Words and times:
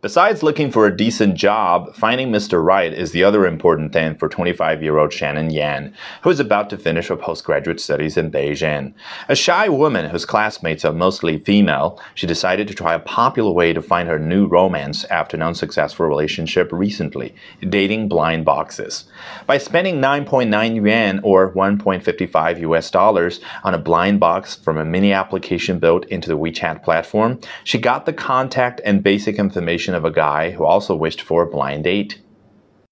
Besides 0.00 0.44
looking 0.44 0.70
for 0.70 0.86
a 0.86 0.96
decent 0.96 1.34
job, 1.34 1.92
finding 1.92 2.30
Mr. 2.30 2.64
Right 2.64 2.92
is 2.92 3.10
the 3.10 3.24
other 3.24 3.44
important 3.44 3.92
thing 3.92 4.14
for 4.14 4.28
25 4.28 4.80
year 4.80 4.96
old 4.96 5.12
Shannon 5.12 5.50
Yan, 5.50 5.92
who 6.22 6.30
is 6.30 6.38
about 6.38 6.70
to 6.70 6.78
finish 6.78 7.08
her 7.08 7.16
postgraduate 7.16 7.80
studies 7.80 8.16
in 8.16 8.30
Beijing. 8.30 8.94
A 9.28 9.34
shy 9.34 9.68
woman 9.68 10.08
whose 10.08 10.24
classmates 10.24 10.84
are 10.84 10.92
mostly 10.92 11.38
female, 11.38 12.00
she 12.14 12.28
decided 12.28 12.68
to 12.68 12.74
try 12.74 12.94
a 12.94 13.00
popular 13.00 13.50
way 13.50 13.72
to 13.72 13.82
find 13.82 14.08
her 14.08 14.20
new 14.20 14.46
romance 14.46 15.02
after 15.06 15.36
an 15.36 15.42
unsuccessful 15.42 16.06
relationship 16.06 16.70
recently 16.70 17.34
dating 17.68 18.06
blind 18.08 18.44
boxes. 18.44 19.06
By 19.48 19.58
spending 19.58 19.96
9.9 19.96 20.76
yuan 20.76 21.18
or 21.24 21.52
1.55 21.54 22.60
US 22.60 22.88
dollars 22.92 23.40
on 23.64 23.74
a 23.74 23.78
blind 23.78 24.20
box 24.20 24.54
from 24.54 24.78
a 24.78 24.84
mini 24.84 25.12
application 25.12 25.80
built 25.80 26.06
into 26.06 26.28
the 26.28 26.38
WeChat 26.38 26.84
platform, 26.84 27.40
she 27.64 27.78
got 27.78 28.06
the 28.06 28.12
contact 28.12 28.80
and 28.84 29.02
basic 29.02 29.40
information 29.40 29.87
of 29.94 30.04
a 30.04 30.10
guy 30.10 30.50
who 30.50 30.64
also 30.64 30.94
wished 30.94 31.20
for 31.20 31.42
a 31.42 31.46
blind 31.46 31.84
date. 31.84 32.20